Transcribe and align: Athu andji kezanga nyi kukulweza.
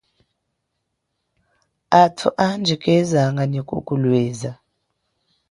Athu 2.01 2.27
andji 2.47 2.75
kezanga 2.83 3.43
nyi 3.51 3.61
kukulweza. 3.69 4.51